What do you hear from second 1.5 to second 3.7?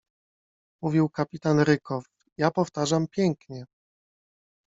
Rykow, ja powtarzam pięknie